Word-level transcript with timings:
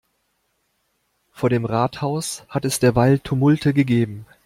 Vor 1.31 1.51
dem 1.51 1.63
Rathaus 1.63 2.43
hat 2.49 2.65
es 2.65 2.79
derweil 2.79 3.19
Tumulte 3.19 3.71
gegeben. 3.71 4.25